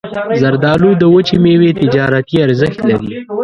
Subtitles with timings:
[0.41, 3.11] زردالو د وچې میوې تجارتي ارزښت لري.